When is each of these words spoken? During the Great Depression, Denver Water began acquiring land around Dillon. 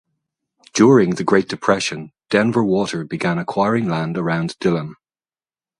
During 0.73 1.11
the 1.11 1.23
Great 1.23 1.47
Depression, 1.47 2.11
Denver 2.31 2.63
Water 2.63 3.03
began 3.05 3.37
acquiring 3.37 3.87
land 3.87 4.17
around 4.17 4.57
Dillon. 4.59 4.95